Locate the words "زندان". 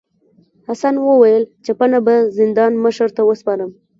2.39-2.71